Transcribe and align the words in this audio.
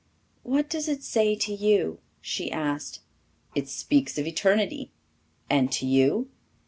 "What 0.41 0.67
does 0.67 0.87
it 0.87 1.03
say 1.03 1.35
to 1.35 1.53
you?" 1.53 1.99
she 2.21 2.51
asked. 2.51 3.01
"It 3.53 3.69
speaks 3.69 4.17
of 4.17 4.25
eternity. 4.25 4.89
And 5.47 5.71
to 5.73 5.85
you?" 5.85 6.31